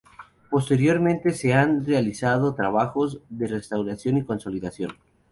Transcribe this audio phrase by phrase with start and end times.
[0.49, 4.97] Posteriormente se han realizado trabajos de restauración y consolidación.